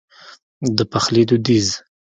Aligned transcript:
د 0.75 0.79
پخلي 0.91 1.23
دوديز 1.29 1.67